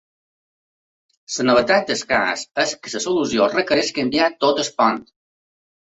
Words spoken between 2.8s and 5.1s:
que la solució requereix canviar tot el pont.